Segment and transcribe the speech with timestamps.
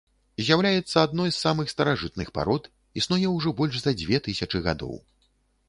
[0.45, 2.63] З'яўляецца адной з самых старажытных парод,
[3.03, 5.01] існуе ўжо больш за дзве тысячы гадоў.